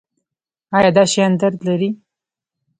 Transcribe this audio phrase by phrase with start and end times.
[0.75, 1.89] ایا دا شیان درد لري؟